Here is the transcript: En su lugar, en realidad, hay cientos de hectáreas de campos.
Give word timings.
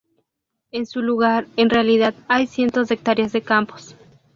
En 0.71 0.87
su 0.87 0.99
lugar, 1.03 1.45
en 1.57 1.69
realidad, 1.69 2.15
hay 2.27 2.47
cientos 2.47 2.87
de 2.87 2.95
hectáreas 2.95 3.33
de 3.33 3.43
campos. 3.43 3.95